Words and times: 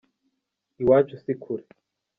iwacu 0.81 1.15
si 1.23 1.33
kure. 1.41 1.63